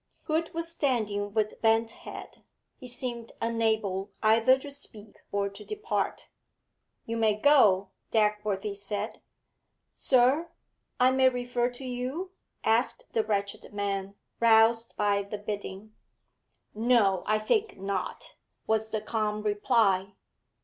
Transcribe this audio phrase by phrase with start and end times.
[0.23, 2.43] Hood was standing with bent head;
[2.79, 6.31] he seemed unable either to speak or to depart.
[7.05, 9.21] 'You may go,' Dagworthy said.
[9.93, 10.49] 'Sir,
[10.99, 12.31] I may refer to you?'
[12.63, 15.93] asked the wretched man, roused by the bidding.
[16.73, 20.15] 'No, I think not,' was the calm reply.